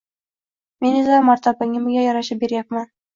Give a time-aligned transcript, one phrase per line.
[0.85, 2.89] Men esa, martabamga yarasha beryapman